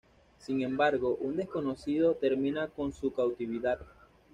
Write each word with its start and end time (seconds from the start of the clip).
Sin 0.39 0.63
embargo, 0.63 1.15
un 1.21 1.35
desconocido 1.35 2.15
termina 2.15 2.67
con 2.69 2.91
su 2.91 3.13
cautividad. 3.13 3.81